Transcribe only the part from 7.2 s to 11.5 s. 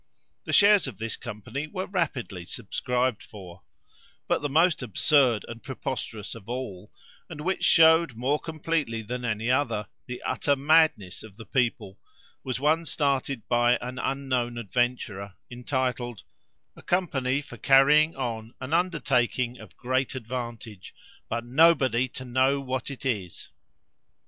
and which shewed, more completely than any other, the utter madness of the